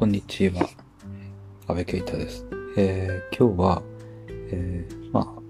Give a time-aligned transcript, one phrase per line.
[0.00, 0.66] こんにちは。
[1.66, 2.46] 安倍啓太です。
[2.78, 3.82] えー今日は、
[4.50, 5.42] えーまあ、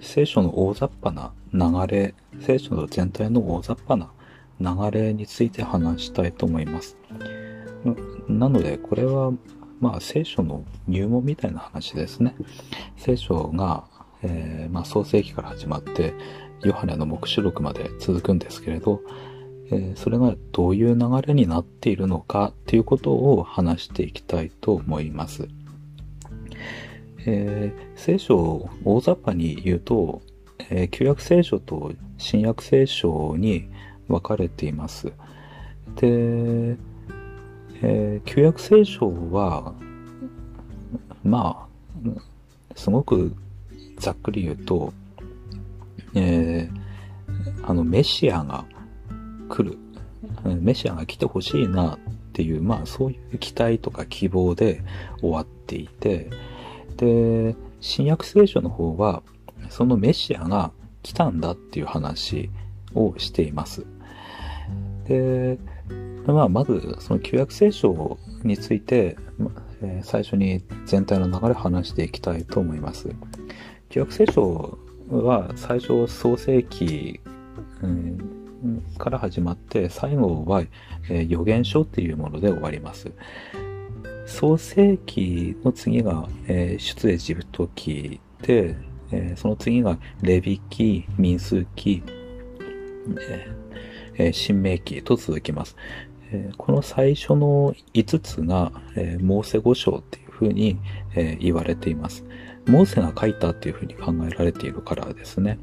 [0.00, 4.10] 聖書の大雑把な流れ、聖書の全体の大雑把な
[4.90, 6.96] 流れについて話したいと思います。
[8.28, 9.30] なので、これは、
[9.78, 12.34] まあ、聖書の入門みたいな話ですね。
[12.96, 13.84] 聖書が、
[14.22, 16.14] えーまあ、創世記から始まって、
[16.62, 18.97] ヨハネの黙示録まで続くんですけれど、
[19.70, 25.48] えそれがどういう流れになっているのかっていうことを話していきたいと思います。
[27.26, 30.22] えー聖書を大雑把に言うと、
[30.70, 33.68] えー旧約聖書と新約聖書に
[34.08, 35.12] 分かれています。
[35.96, 36.76] で、
[37.82, 39.74] えー旧約聖書は、
[41.22, 43.34] まあ、すごく
[43.98, 44.92] ざっくり言うと、
[46.14, 46.70] え
[47.64, 48.64] あの、メシアが
[49.48, 49.78] 来る。
[50.60, 51.98] メシアが来てほしいなっ
[52.32, 54.82] ていう、まあそういう期待とか希望で
[55.20, 56.30] 終わっていて、
[56.96, 59.22] で、新約聖書の方は、
[59.70, 62.50] そのメシアが来たんだっていう話
[62.94, 63.86] をしています。
[65.06, 65.58] で、
[66.26, 69.16] まあまずその旧約聖書について、
[69.80, 73.08] え最初に全体の流れを話していきたいと思います。
[73.88, 74.78] 旧約聖書
[75.10, 77.20] は最初創世記、
[77.82, 78.37] うん
[78.98, 80.64] から始まって最後は、
[81.28, 83.12] 予言書っていうもので終わります。
[84.26, 88.76] 創世記の次が、出エジプト記で、
[89.36, 93.58] その次がレビ記、民数記、えー
[94.20, 95.76] えー新明記と続きます。
[96.58, 100.78] この最初の5つが、えーモーセ五章っていうふうに、
[101.40, 102.24] 言われています。
[102.66, 105.58] モーセが書いたっていうふうに考えられているからですね。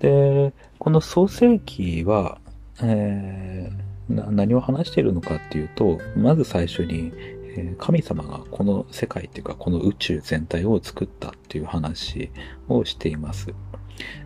[0.00, 0.52] で、
[0.84, 2.38] この創世記は、
[2.82, 7.10] えー何を話しているのかっていうと、まず最初に、
[7.78, 12.30] 神様がこの世界っていうかこの宇宙全体を作ったっていう話
[12.68, 13.46] をしています。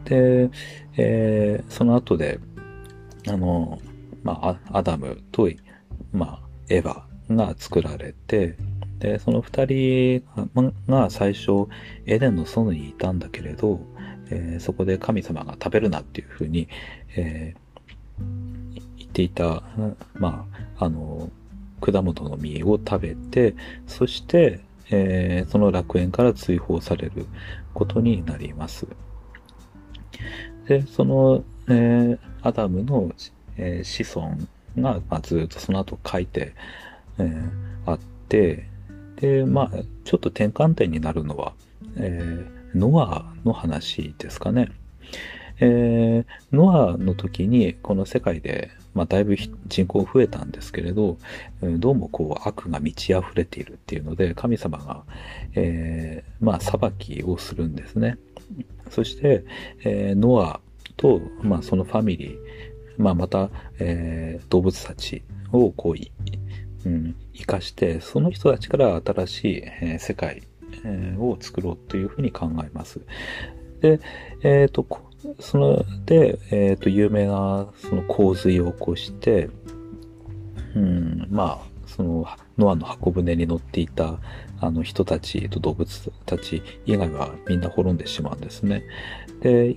[0.04, 0.50] で、
[0.96, 2.40] えーその後で、
[3.28, 3.78] あの、
[4.24, 5.48] まあ、アダムと、
[6.12, 8.56] まあ、エヴァが作られて、
[8.98, 10.24] で、その二人
[10.88, 11.68] が最初、
[12.04, 13.80] エデンの園にいたんだけれど、
[14.30, 16.68] えーそこで神様が食べるなっていうふうに、
[17.16, 17.68] えー
[18.96, 19.62] 言っていた、
[20.14, 20.46] ま
[20.78, 21.30] あ、あの、
[21.80, 23.54] 果物の実を食べて、
[23.86, 27.26] そして、えーその楽園から追放される
[27.74, 28.86] ことになります。
[30.66, 33.12] で、その、えーアダムの、
[33.56, 34.36] えー子孫
[34.76, 36.54] が、まあ、ずっとその後書いて、
[37.18, 37.50] えー
[37.86, 38.68] あって、
[39.16, 39.70] で、まあ、
[40.04, 41.54] ちょっと転換点になるのは、
[41.96, 44.68] えーノアの話ですかね。
[45.60, 49.36] えーノアの時にこの世界で、まあ、だいぶ
[49.66, 51.18] 人口増えたんですけれど、
[51.60, 55.02] どうもこう悪が満ち溢れているっていうので、神様が、
[55.54, 58.18] えーまあ、裁きをするんですね。
[58.90, 59.44] そして、
[59.84, 60.60] えーノア
[60.96, 62.38] と、まあ、そのファミリー、
[62.96, 70.42] まあ、また、えー動物たちをこう、うん、生かして、その人たちから新しい、えー世界、
[70.84, 73.00] えを作ろうというふうに考えます。
[73.80, 74.00] で、
[74.42, 74.86] えっ、と、
[75.40, 79.50] その、で、えっ、と、有名な、その洪水を起こして、
[80.74, 84.18] うん、まあ、その、ノアの箱舟に乗っていた、
[84.60, 88.82] あの人たちと動物たち以外はみんな滅んでしまうんですね。
[89.40, 89.76] で、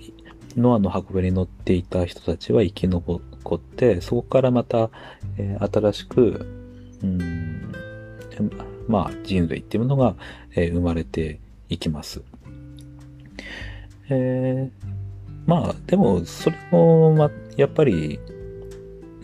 [0.57, 3.21] ノアの箱舟に乗っていた人たちは生き残
[3.53, 4.89] って、そこからまた、
[5.37, 6.45] えー新しく、
[7.03, 7.71] うん、
[8.91, 10.15] まあ、人類っていうものが、
[10.55, 12.21] えー生まれていきます。
[14.09, 14.91] えー
[15.47, 18.19] まあ、でも、それも、ま、やっぱり、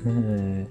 [0.06, 0.68] えー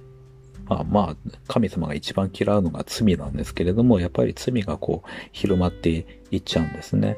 [0.68, 7.16] まあまあ、神様が一番嫌うのが罪なんですけれども、やっぱり罪がこう、広まっていっちゃうんですね。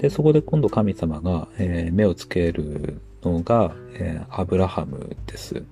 [0.00, 5.62] で、そこで今度神様が、えー目をつけるのが、えーアブラハムです。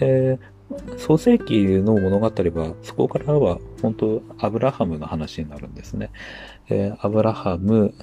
[0.00, 0.58] えー
[0.98, 6.10] 創世記の物語は、そこからは本当アブラハムの話になるんですね。
[6.68, 7.94] えーアブラハム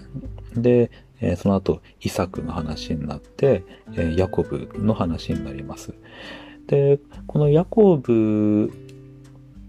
[0.56, 0.92] で、
[1.22, 3.64] えーその後イサクの話になって、
[3.94, 5.94] えーヤコブの話になります。
[6.68, 8.72] で、このヤコブ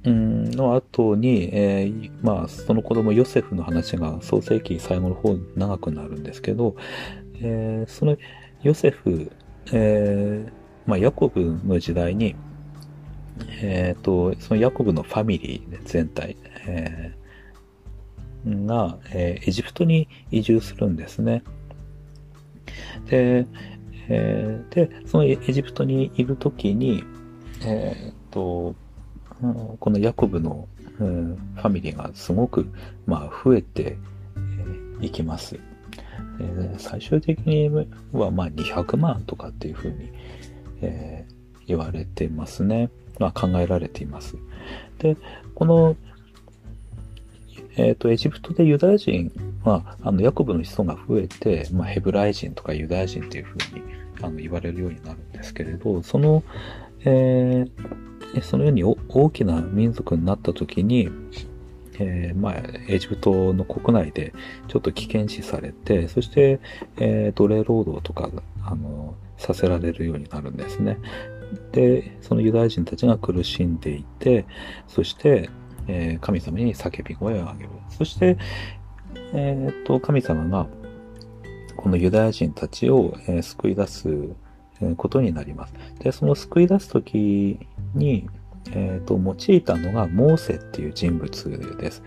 [0.05, 6.76] の後に、えーまあ、その子供ヨセフの話が創世記最後の方に長くなるんですけど、
[7.41, 8.17] えーその
[8.62, 9.31] ヨセフ、
[9.73, 10.53] えー
[10.87, 12.37] まあ、ヤコブの時代に、
[13.62, 16.36] えっ、と、そのヤコブのファミリー全体、
[16.66, 21.42] えーが、えーエジプトに移住するんですね。
[23.06, 23.46] で、
[24.08, 27.04] えーで、そのエジプトにいるときに、
[27.64, 28.74] えーと、
[29.42, 30.68] うんこのヤコブの
[30.98, 32.66] うんファミリーがすごく、
[33.06, 33.98] まあ、増えて
[35.00, 35.58] いきます。
[36.40, 37.70] え最終的に
[38.12, 40.10] は、まあ、200万とかっていうふうに、
[40.80, 42.90] えー、言われてますね。
[43.18, 44.36] まあ、考えられています。
[44.98, 45.16] で、
[45.54, 45.96] この、
[47.76, 49.30] えっ、ー、と、エジプトでユダヤ人
[49.64, 53.82] は、あの、ヤコブの子孫が増えて、まあ、ヘブライ人とかユダヤ人っていうふうに、
[54.22, 56.42] あの、言われるようになるんですけれど、その、
[57.04, 61.10] えー、そのように大きな民族になった時に、
[61.98, 62.54] えー、まあ、
[62.88, 64.32] エジプトの国内で
[64.69, 66.60] ちょっと危険視されて、そして、
[66.98, 68.30] えー、奴隷労働とか、
[68.64, 70.98] あの、させられるようになるんですね。
[71.72, 74.46] で、そのユダヤ人たちが苦しんでいて、
[74.87, 75.50] そして、
[75.88, 77.70] えー、神様に叫び声を上げる。
[77.90, 78.37] そして、
[79.32, 80.66] えっ、と、神様が、
[81.76, 84.08] このユダヤ人たちを、え救い出す
[84.96, 85.75] ことになります。
[86.00, 87.58] で、その救い出すとき
[87.94, 88.28] に、
[88.72, 92.02] えっ、と、用いたのがモーセっていう人物です。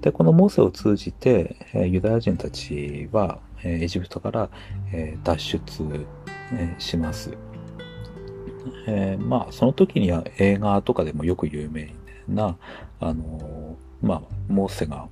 [0.00, 4.50] で、このモーセを通じて、えユダヤ人たちは、えエジプトから、
[4.92, 5.60] え脱出、
[6.52, 7.36] えします。
[8.86, 11.94] えー、まあ、その時には映画とかでもよく有名
[12.28, 12.56] な、
[13.00, 15.08] あのまあ、モーセが、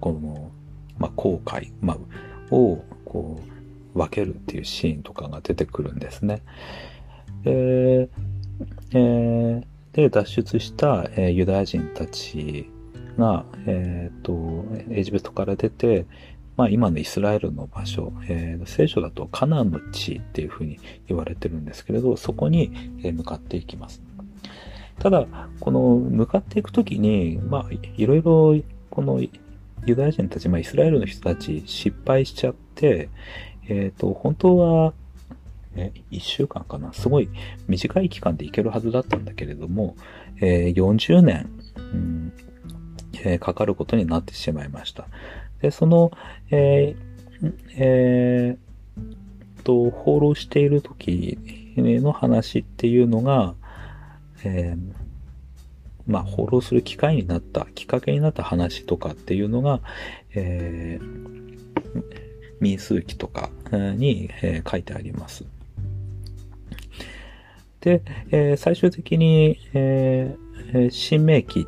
[0.00, 0.50] この、
[0.98, 3.40] まあ、後悔、まあ、を、こ
[3.94, 6.42] う、分けるっていうシーンとかが出てくるんですね。
[7.44, 9.62] えー、
[9.92, 12.70] で、脱出した、えー、ユダヤ人たち
[13.16, 16.06] が、えっ、と、エジプトから出て、
[16.56, 22.70] まあ今のイスラエルの場所、えー、聖書だとカナンの地っていうふうに言われてるんですけれど、そこに
[23.02, 24.02] 向かっていきます。
[24.98, 25.26] ただ、
[25.60, 28.56] この向かっていくときに、まあいろいろ
[28.90, 29.20] この
[29.84, 33.10] ユダヤ人たち、まあイスラエルの人たち失敗しちゃって、
[33.68, 34.94] えっ、ー、と、本当は、
[35.74, 37.28] え、1週間かなすごい
[37.68, 39.94] 短い期間で行けるはずだったんだけれども、
[40.40, 42.32] えー、40年、うん
[43.24, 45.06] えー、かかることになってしまいました。
[45.60, 46.12] で、その、
[46.50, 51.38] えー、えー、と、放浪している時
[51.76, 53.54] の話っていうのが、
[54.44, 55.06] えー、
[56.06, 59.80] まあ、放浪する機会になった、きっかけになった話とかっていうのが、
[60.34, 61.56] えー、
[62.60, 65.44] 民数記とかに、えー、書いてあります。
[67.80, 71.66] で、えー、最終的に、えー、新明記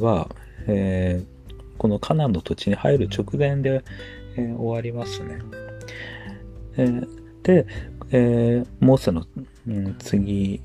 [0.00, 0.28] は、
[0.68, 1.35] えー、
[1.76, 3.84] このカナンの土地に入る直前で、
[4.36, 5.38] えー、終わりますね。
[6.76, 7.08] えー、
[7.42, 7.66] で、
[8.10, 9.26] えー、モーセの、
[9.66, 10.60] うん、次、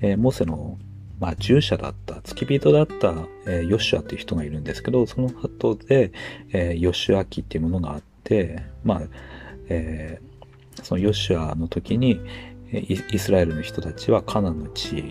[0.00, 0.78] えー、モーセの、
[1.20, 3.14] まあ、従者だった、付き人だった、
[3.46, 6.12] えー、ヨシュアっていう人がいるんですけど、その後で、
[6.52, 9.02] えー、ヨシュア記っていうものがあって、まあ、
[9.68, 12.20] えー、そのヨシュアの時に、
[12.70, 15.02] イスラエルの人たちはカナンの地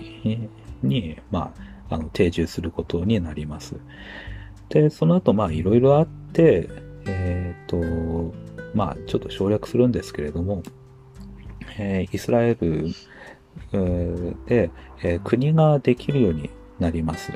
[0.83, 1.53] に、ま
[1.89, 3.75] あ、あの、定住することになります。
[4.69, 6.69] で、その後、まあ、いろいろあって、
[7.05, 8.33] えっ、ー、と、
[8.73, 10.63] まあ、ちょっと省略するんですけれども、
[11.79, 12.87] えー、イスラエル、
[14.45, 14.69] で、
[15.03, 16.49] えー、国ができるように
[16.79, 17.31] なります。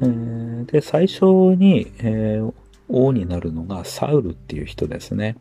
[0.00, 2.52] えー、で、最初に、えー、
[2.88, 5.36] 王になるのがサウルっていう人ですね。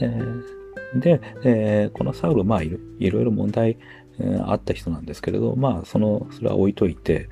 [0.00, 3.78] えー、で、えー、このサウル、まあいろいろ問題、
[4.20, 7.28] えあった人なんですけれど、まあ、その、それは置いといて、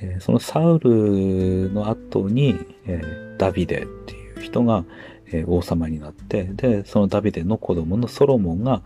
[0.00, 2.56] え、そのサウルの後に、
[2.86, 3.00] え、
[3.38, 4.84] ダビデっていう人が、
[5.32, 8.82] え、王様になって、で、そのダビデの子供のソロモンが、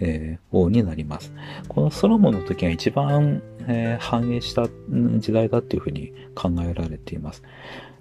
[0.00, 1.32] え王になります。
[1.68, 4.68] このソロモンの時が一番、え繁栄した
[5.18, 7.42] 時代だっていうふうに考えられています。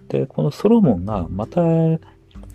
[0.08, 1.62] で、このソロモンがまた、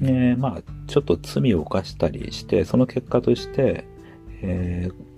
[0.00, 3.84] えまあ、ちょっと罪を犯したりして、その結果として、
[4.42, 5.08] えー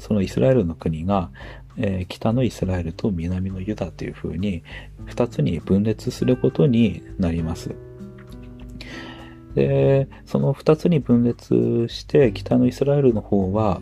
[0.00, 1.30] そのイスラエルの国が、
[1.76, 4.62] えー、北のイスラエルと南のユダというふうに
[5.06, 7.74] 二つに分裂することになります。
[9.54, 13.80] で、その二つに分裂して北のイスラエルの方は、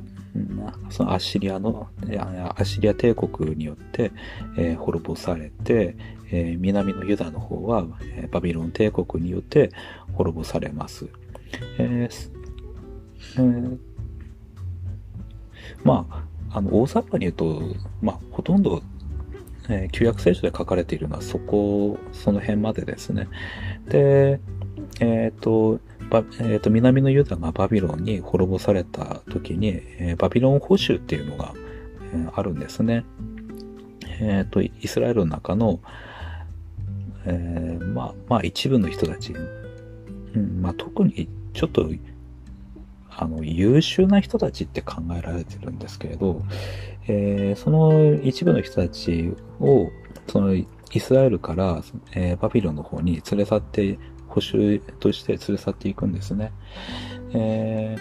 [0.90, 4.12] そのアッシリアの、アッシリア帝国によって、
[4.56, 5.96] えー、滅ぼされて、
[6.30, 9.70] えー、南のユダの方は、え、バビロン帝国によって
[10.12, 11.08] 滅ぼされます。
[11.78, 12.30] えー
[13.36, 13.78] えー、
[15.84, 17.62] まあ、あの、大雑把に言うと、
[18.00, 18.82] まあ、ほとんど、
[19.68, 23.28] えー、旧約聖書で書かれているのはそこ、その辺までですね。
[23.88, 24.40] で、
[25.00, 25.80] えっ、ー、と、
[26.10, 29.68] ばえーと、南のユダがバビロンに滅ぼされた時に、
[29.98, 31.52] えー、バビロン保守っていうのが、
[32.14, 33.04] えー、あるんですね。
[34.20, 35.80] えっ、ー、と、イスラエルの中の、
[37.26, 39.34] えー、まあ、まあ一部の人たち、
[40.34, 41.90] うんまあ、特にちょっと
[43.20, 46.40] あの、優秀な人たちって考えられてるんですけれど、
[47.08, 49.90] えー、その一部の人たちを、
[50.28, 50.66] その、イ
[51.00, 51.82] スラエルから、
[52.14, 53.98] えー、バビロンの方に連れ去って、
[54.28, 56.52] 補修として連れ去っていくんですね。
[57.32, 57.96] え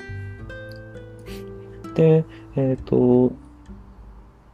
[1.84, 3.34] ー、で、えっ、ー、と、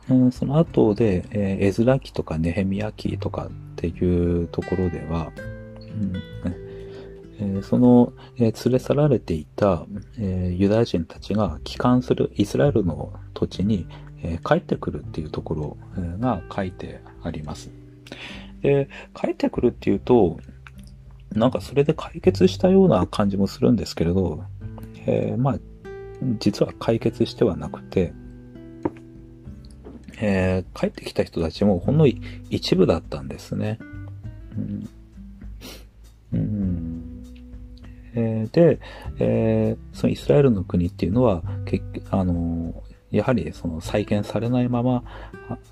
[0.10, 5.32] うん、その後で、えー、エズラ記とかネヘミヤ記とかっていうところでは、
[6.46, 6.62] うん
[7.43, 9.85] え、その、え、連れ去られていた、
[10.17, 13.88] え、ユダヤ人たちが帰還するイスラエルの土地に、
[14.25, 15.77] え帰ってくるっていうところ
[16.19, 17.69] が書いてあります。
[18.62, 20.39] で、帰ってくるっていうと、
[21.31, 24.45] なんかそれで解決したような感じもするんですけれど、
[25.05, 25.59] えまあ、
[26.39, 28.13] 実は解決してはなくて、
[30.21, 32.07] えー、帰ってきた人たちもほんの
[32.50, 33.77] 一部だったんですね。
[34.57, 34.89] うん
[38.53, 38.79] で、
[39.19, 45.03] えー、そのイスラエルの国っていうのは、結あのやはりその再建されないまま、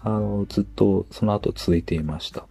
[0.04, 2.46] あのずっとその後続いていました。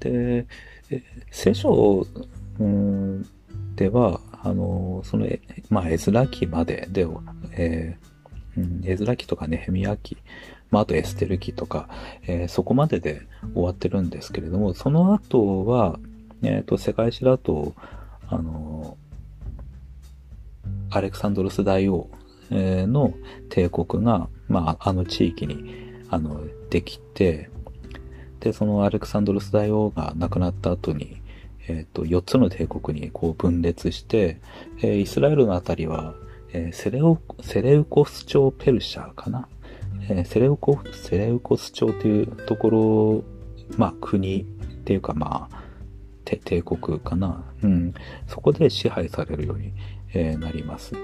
[0.00, 0.46] で、
[0.90, 2.06] え聖書、
[2.58, 3.22] うん、
[3.76, 5.26] では、あの、その、
[5.70, 7.06] まあ、絵面記までで、
[7.52, 10.16] えーうん、エズラ記とかネヘミヤ記、
[10.70, 11.88] まあ、あとエステル記とか、
[12.26, 13.22] えー、そこまでで
[13.54, 15.98] 終わってるんですけれども、その後は、
[16.42, 17.74] えっ、ー、と、世界史だと、
[18.32, 18.96] あの
[20.90, 22.10] アレクサンドロス大王
[22.50, 23.14] の
[23.48, 25.74] 帝国が、まあ、あの地域に、
[26.10, 27.48] あの、できて、
[28.40, 31.22] で、そのアレクサンドロス大王が亡くなった後に、
[31.68, 34.40] えっ、ー、と、4つの帝国にこう分裂して、
[34.78, 36.14] えー、イスラエルのあたりは、
[36.52, 39.48] えー、セレオ、セレウコス朝ペルシャかな？
[40.08, 43.24] え、セレウコ、セレウコス朝というところ、
[43.78, 44.44] まあ国っ
[44.84, 45.62] ていうかまあ、
[46.36, 47.44] 帝国かな。
[47.62, 47.94] うん。
[48.26, 49.72] そこで支配されるように、
[50.14, 50.94] えー、なります。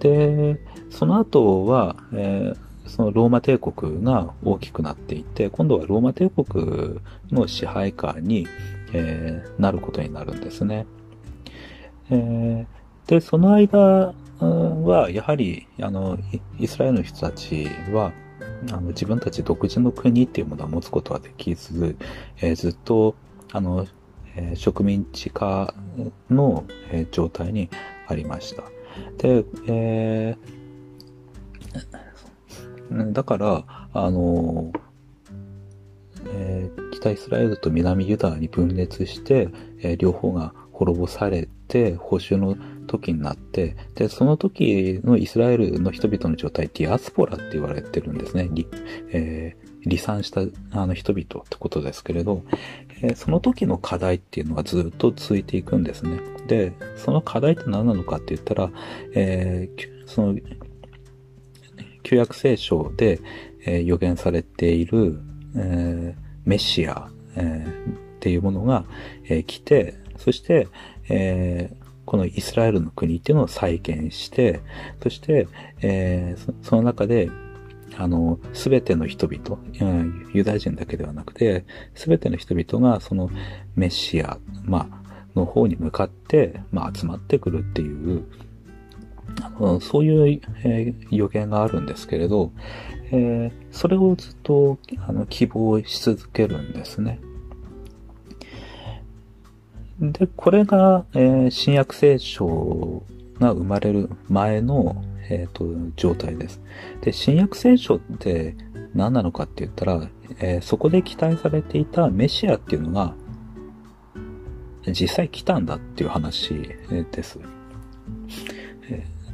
[0.00, 8.46] で、その後は、えー、そのローマ帝国が大きくなっていって、今度はローマ帝国の支配下に、
[8.92, 10.86] えー、なることになるんですね。
[12.10, 16.18] えー、で、その間は、やはり、あの、
[16.58, 18.12] イスラエルの人たちは、
[18.70, 21.96] あの自分たち独自の国っていうものを持つことはできず、
[22.38, 23.14] えー、ずっと、
[23.56, 23.86] あの、
[24.36, 25.72] えー、植民地化
[26.28, 27.70] の、えー、状態に
[28.06, 28.64] ありました。
[29.16, 34.72] で、えー、だから、あの、
[36.26, 39.48] えー、北イスラエルと南ユダに分裂して、
[39.80, 48.50] えー、両方が滅ぼされて、報酬の時になって、で、その時のイスラエルの人々の状態、ディアスポラって言われてるんですね。
[49.12, 52.42] えー、離散したあの人々ってことですけれど、
[53.02, 56.20] え、その時の課題っていうのはずっと続いていくんですね。
[56.46, 58.70] で、その課題って何なのかって言ったら、
[59.14, 60.38] えー、その、
[62.02, 63.20] 旧約聖書で、
[63.64, 65.18] えー、予言されている、
[65.56, 67.66] えー、メシア、え、
[68.16, 68.84] っていうものが、
[69.28, 70.68] え、来て、そして、
[71.08, 74.60] えー、このイスラエルの国っていうのを再建して、
[75.02, 75.48] そして、
[75.82, 77.28] えー、その中で、
[77.98, 79.58] あの、すべての人々、
[80.32, 83.30] ユダヤ人だけではなくて、すべての人々がその
[83.74, 88.24] メシア、まあ、の方に向かって、まあ、集まってくるっていう、
[89.42, 92.52] あのそういう、えー、予言があるんですけれど、
[93.10, 97.20] えー、それをずっとあの希望し続けるんですね。
[100.00, 103.02] で、これが、えー、新約聖書
[103.38, 105.64] が生まれる前の、えっ、ー、と、
[105.96, 106.60] 状態です。
[107.00, 108.56] で、新約聖書って
[108.94, 110.08] 何なのかって言ったら、
[110.40, 113.14] えー、そこで期待されていたメシアっていうのが、
[114.88, 116.54] 実際来たんだっていう話
[117.12, 117.40] です。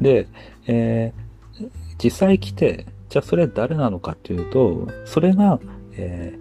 [0.01, 0.27] で、
[0.67, 1.71] えー、
[2.03, 5.61] 実際来て、じゃあそれは誰なのかっていうと、それが、
[5.93, 6.39] え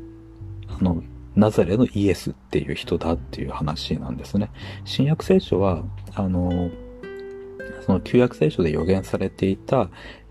[0.67, 1.03] ー、あの、
[1.35, 4.49] ナザレのイエスっていう人だっていう話なんですね。
[4.83, 6.69] 新約聖書は、あの、
[7.85, 9.89] その旧約聖書で予言されていた、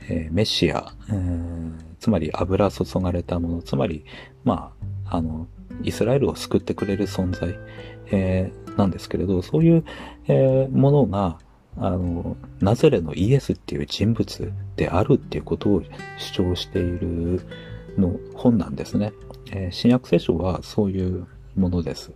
[0.08, 1.14] えー、メシア、え、
[1.98, 4.04] つまり油注がれたもの、つまり、
[4.44, 4.72] ま
[5.06, 5.48] あ、あの、
[5.82, 7.58] イスラエルを救ってくれる存在、
[8.10, 9.84] えー、なんですけれど、そういう、
[10.28, 11.38] え、ものが、
[11.76, 15.82] あの、ナザレのイエスっていう人物であるっていうことを
[16.18, 17.42] 主張している
[17.96, 19.12] の本なんですね。
[19.52, 22.12] えー、新約聖書はそういうものです。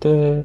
[0.00, 0.44] で、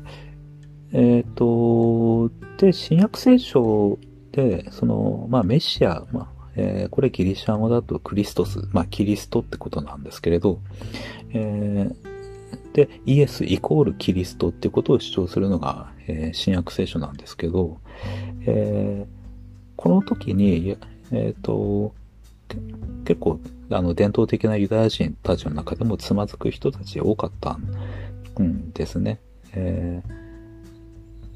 [0.93, 3.97] えっ、ー、と、で、新約聖書
[4.31, 10.59] で、その、まあ、メシア、まあ、えー、これギリシャ語だとクリストス、まあ、キリストってことなんですけれど、
[11.33, 17.79] えー、で、イエスイコールキリストってことを主張するのが、えー、新約聖書なんですけど、
[18.45, 20.77] えー、この時に、
[21.11, 21.93] えっ、ー、と、
[23.05, 23.39] 結構、
[23.71, 27.57] あの、伝統的なユダヤ人たちの中でもつまずく人たち多かった
[28.39, 29.19] んですね。
[29.53, 30.22] えー、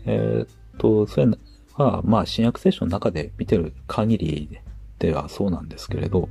[0.07, 1.27] えー、と、それ
[1.75, 4.59] は、まあ、新約聖書の中で見てる限り
[4.99, 6.29] ではそうなんですけれど、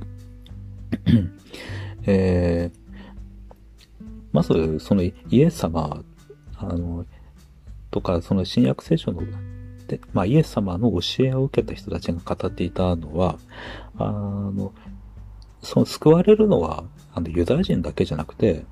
[2.05, 2.77] えー、
[4.31, 6.03] まず、そのイエス様、
[6.57, 7.05] あの、
[7.91, 9.21] とか、その新約聖書の、
[9.87, 13.37] で、まあ、イエス様の教えを受けた人たちが語っていたのは、
[13.97, 14.73] あの、
[15.61, 18.65] その救われるのは、あの、ユダヤ人だけじゃなくて、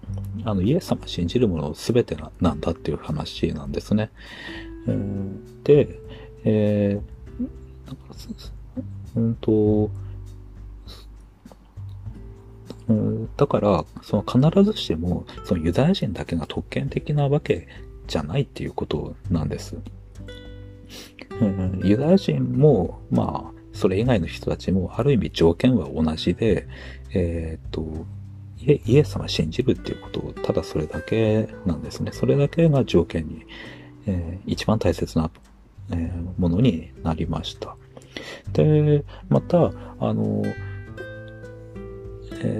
[0.43, 4.11] あの、イエス様信じるもの全てななんだっていう話なんですね。
[4.87, 5.99] えー、で、
[6.43, 7.05] えー、
[9.15, 9.89] うんと、
[12.87, 17.67] うん、だから、その必ずしても、そのユダヤ人だけが特権的なわけ
[18.07, 19.77] じゃないっていうことなんです。
[21.41, 26.67] うん、ユダヤ人も、まあ、それ以外の人たちも、ある意味条件は同じで、
[27.13, 28.05] えー、っと、
[28.59, 32.11] イエス様信じるっていうことを、ただそれだけなんですね。
[32.11, 33.45] それだけが条件に、
[34.07, 35.29] えー、一番大切な、
[35.91, 37.75] えー、ものになりました。
[38.53, 40.51] で、また、あの、えっ、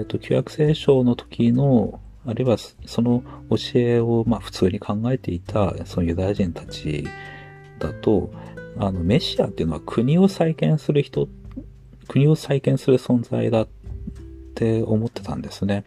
[0.02, 7.06] ー、と、旧約聖書の時の、あるいはその教えを、まあ普通に考えていた、そのユダヤ人たち
[7.78, 8.30] だと、
[8.78, 11.28] あの、メシアっていうのは国を再建する人、
[12.08, 13.68] 国を再建する存在だっ
[14.54, 15.84] て思ってたんですね。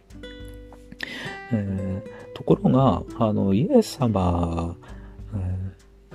[1.52, 4.76] えー、ところが、あの、イエス様、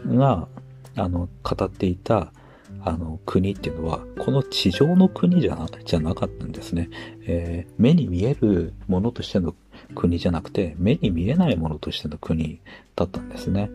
[0.05, 0.47] が、
[0.95, 2.31] あの、語っていた、
[2.81, 6.89] あの、国っていうのは、この地上の国じゃな、じゃなかったんですね。
[7.25, 9.55] えー、目に見えるものとしての
[9.95, 12.59] 国じゃなくて、目に見えないものとしての国
[12.95, 13.69] だったんですね。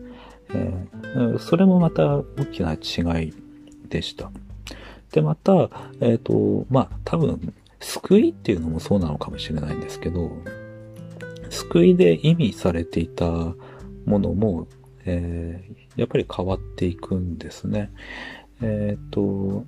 [0.53, 3.33] えー、それもまた大きな違い
[3.89, 4.31] でした。
[5.11, 10.31] で、また、えっ、ー、と、まあ、多分、救いっていうのもそうなのかもしれないんですけど、
[11.49, 13.55] 救いで意味されていたも
[14.19, 14.67] のも、
[15.05, 17.91] えー、やっぱり変わっていくんですね。
[18.61, 19.65] えっ、ー、と、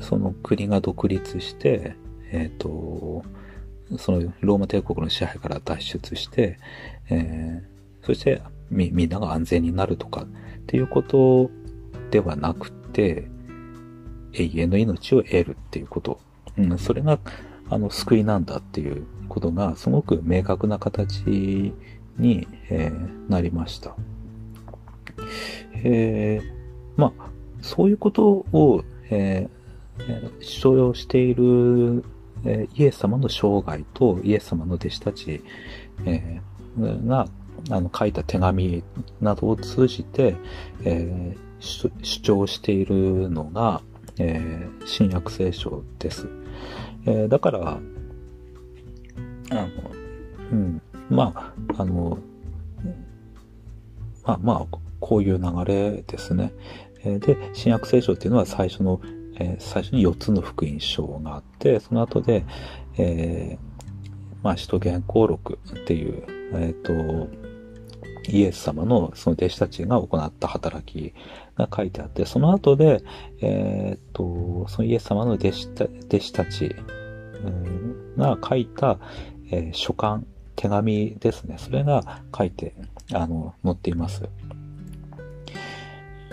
[0.00, 1.96] その国が独立して、
[2.30, 3.24] えっ、ー、と、
[3.98, 6.58] そのローマ帝国の支配から脱出して、
[7.08, 10.26] えー、そしてみ、みんなが安全になるとかっ
[10.66, 11.50] ていうこと
[12.10, 13.28] ではなくて、
[14.32, 16.20] 永遠の命を得るっていうこと。
[16.58, 17.18] うん、それが、
[17.68, 21.72] あの、救いなんだっていうことが、すごく明確な形
[22.18, 23.96] に、えー、なりました。
[25.84, 32.04] えー、まあ、そういうことを、えー、主張している、
[32.44, 35.42] えー、イエス様の生涯とイエス様の弟子たち、
[36.04, 37.28] えー、が
[37.70, 38.84] あの書いた手紙
[39.20, 40.36] などを通じて、
[40.84, 43.82] えー、主張しているのが、
[44.18, 46.28] えー、新約聖書です。
[47.06, 49.70] えー、だから、あの、
[50.52, 52.18] うん、まあ、あの、
[54.24, 56.52] まあまあ、こういう流れですね。
[57.04, 59.00] で、新約聖書っていうのは最初の、
[59.58, 62.44] 最初に4つの福音書があって、その後で、
[62.98, 63.76] えー、
[64.42, 67.46] まあ、使徒言行録っていう、えっ、ー、と、
[68.28, 71.14] イエス様のその弟子たちが行った働き
[71.56, 73.02] が書いてあって、その後で、
[73.40, 76.74] えっ、と、そのイエス様の弟子た弟子たち
[78.16, 78.98] が書いた、
[79.50, 80.22] え、書簡、
[80.56, 81.56] 手紙ですね。
[81.58, 82.74] それが書いて、
[83.12, 84.28] あの、載っています。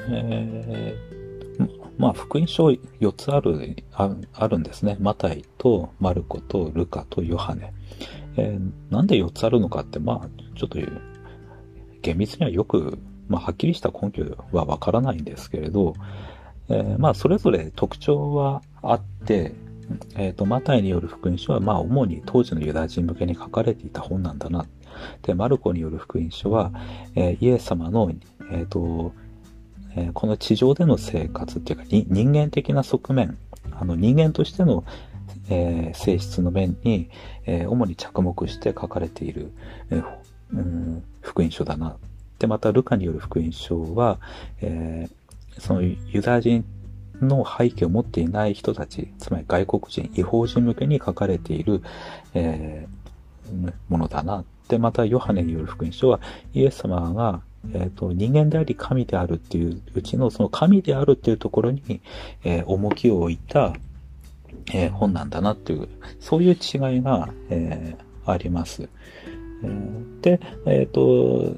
[0.10, 0.96] え、
[1.98, 4.98] まあ、福音書4つある、あるんですね。
[5.00, 7.74] マタイとマルコとルカとヨハネ。
[8.36, 10.80] えー、なんで4つあるのかって、まあ、ちょっと
[12.02, 15.94] 厳密にはよく、まあ、はっきりした根拠はわからないんですけれど、
[16.70, 19.54] えー、まあ、それぞれ特徴はあって、
[20.16, 24.66] えっ、ー、と、マタイによる福音書は、まあ、主に当時のユダヤ人向けに書かれていた本なんだな。
[25.22, 26.72] で、マルコによる福音書は、
[27.16, 28.12] えー、イエス様の、
[28.52, 29.14] えっ、と、
[29.96, 33.38] えこの地上での生活っていうか、人間的な側面、
[33.72, 34.84] あの人間としての、
[35.50, 37.10] えー、性質の面に、
[37.46, 39.52] えー、主に着目して書かれている、
[39.90, 40.06] えー
[40.54, 41.98] うん、福音書だな。
[42.40, 44.20] で、また、ルカによる福音書は、
[44.62, 45.10] え
[45.60, 46.66] そのユダヤ人
[47.22, 51.82] の背景を持っていない人たち、つまり外国人、違法人向けに書かれている、
[52.34, 52.88] え
[53.88, 54.44] ものだな。
[54.68, 56.20] で、また、ヨハネによる福音書は、
[56.54, 62.02] イエス様が、え、ー、と、人間であり神であるっていううちのその神であるっていうところに、
[62.44, 63.74] えー、重きを置いた、
[64.74, 65.88] えー、本なんだなっていう、
[66.20, 67.96] そういう違いが、え
[68.26, 68.90] あります。
[70.22, 71.56] で、えっ、と、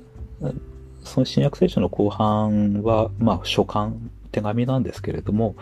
[1.03, 3.93] その新約聖書の後半は、まあ、書簡、
[4.31, 5.55] 手紙なんですけれども、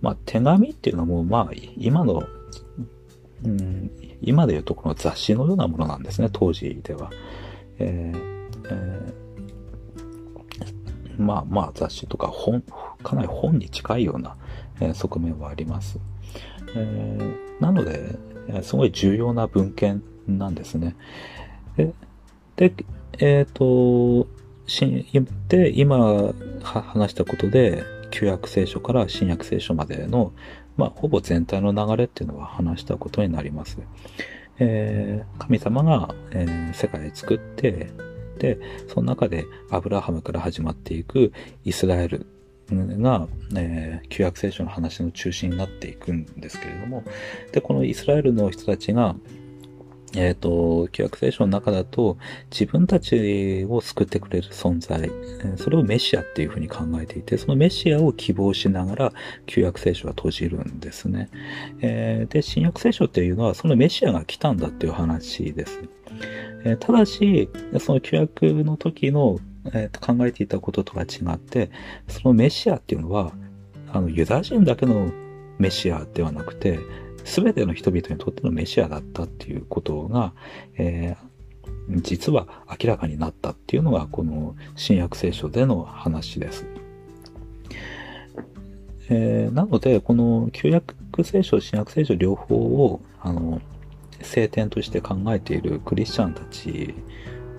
[0.00, 2.22] まあ、手紙っていうのも、まあ、今の、
[3.44, 7.10] うん、今でいうとこの雑誌のようなものなんですね、当時では。
[7.78, 8.38] えー
[8.70, 9.27] えー、
[11.18, 12.62] まあまあ雑誌とか本、
[13.02, 14.36] かなり本に近いような、
[14.80, 15.98] え、側面はあります。
[16.74, 18.18] えー、なので、
[18.62, 20.96] すごい重要な文献なんですね。
[21.76, 21.92] で、
[22.56, 22.72] で
[23.18, 24.28] えっ、ー、と、
[25.48, 30.32] で、今話したことで、旧約聖書から新約聖書までの、
[30.76, 33.78] まあ、ほぼ全体の流れっていうのは話したことになります。
[34.58, 37.90] えー、神様が、えー、世界を作って、
[38.88, 41.32] その中でアブラハムから始まっていく
[41.64, 42.26] イスラエル
[42.70, 47.02] が、えー、旧約聖書の話の中心になっていくんですけれども、
[47.52, 49.16] で、このイスラエルの人たちが、
[50.14, 52.16] えっ、ー、と、旧約聖書の中だと、
[52.50, 55.10] 自分たちを救ってくれる存在、
[55.56, 59.12] それをメシアっていうふうに考えていて、そのメシアを希望しながら、
[59.46, 61.28] 旧約聖書は閉じるんですね。
[61.80, 65.80] えー、で、新約聖書っていうのは、そのメシアが来たんだっていう話です。
[66.64, 69.38] えー、ただし、その旧約の時の、
[69.74, 71.70] えー、考えていたこととは違って、
[72.08, 73.32] そのメシアっていうのは、
[73.92, 75.10] あの、ユダヤ人だけの
[75.58, 76.78] メシアではなくて、
[77.28, 80.32] すべての人々にとってのメシアだったっていうことが、
[80.78, 86.66] えー、実は明らかになったっていうのが、この新約聖書での話です。
[89.10, 93.60] えー、なので、この旧約聖書、新約聖書両方を、あの、
[94.22, 96.94] 聖典として考えているクリスチャンたち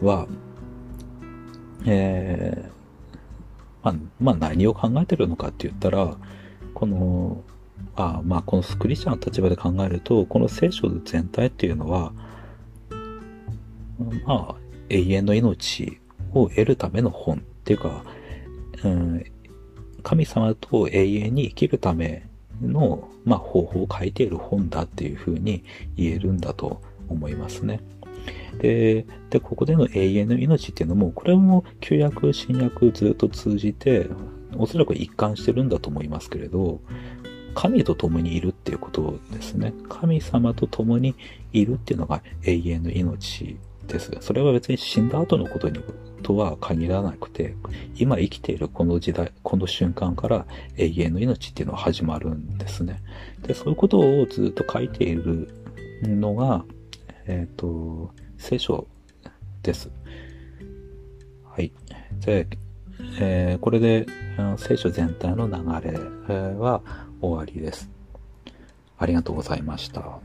[0.02, 0.28] は、
[1.86, 3.18] えー、
[3.84, 6.18] まあ、まあ何を考えてるのかって言ったら、
[6.74, 7.44] この
[8.02, 12.14] あまあ、このスクリスチャンの立場で考えると、この聖書全体っていうのは、
[14.26, 14.56] まあ、
[14.88, 16.00] 永遠の命
[16.34, 18.06] を得るための本っていうか、
[18.84, 19.26] うん、
[20.02, 22.26] 神様と永遠に生きるため
[22.62, 25.66] の、まあ、方法を書いている本だっていうふうに
[25.98, 27.82] 言えるんだと思いますね。
[28.60, 34.08] で、で、ここでの永遠の命っていうのも、これも旧約、新約ずっと通じて、
[34.58, 36.82] おそらく一貫してるんだと思いますけれど、
[37.60, 39.74] 神と共にいるっていうことですね。
[39.90, 41.14] 神様と共に
[41.52, 44.16] いるっていうのが永遠の命です。
[44.22, 45.82] それは別に死んだ後のことに
[46.24, 47.56] とは限らなくて、
[47.98, 50.46] 今生きているこの時代、この瞬間から
[50.78, 53.02] 永遠の命っていうのは始まるんですね。
[53.46, 55.50] で、そういうことをずっと書いている
[56.04, 56.64] のが、
[57.26, 58.88] えっ、ー、と、聖書
[59.64, 59.92] です。
[61.44, 61.74] はい。
[62.22, 62.48] で、
[63.20, 64.06] えー、これで
[64.58, 66.82] 聖書全体の流れは
[67.22, 67.90] 終わりです。
[68.98, 70.20] ありがとうございました。